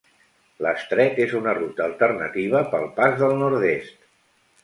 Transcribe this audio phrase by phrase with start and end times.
[0.65, 4.01] L'estret és una ruta alternativa pel Pas del Nord-oest.